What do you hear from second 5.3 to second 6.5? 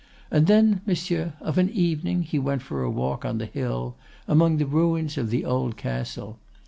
old castle.